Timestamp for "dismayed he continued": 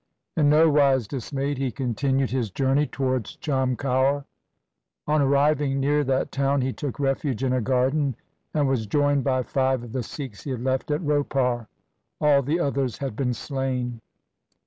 1.07-2.31